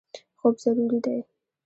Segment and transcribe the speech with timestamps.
[0.39, 1.17] خوب ضروري دی.